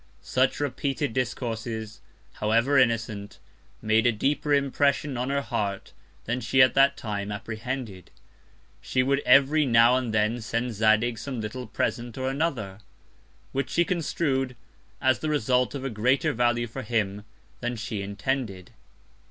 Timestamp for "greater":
15.91-16.33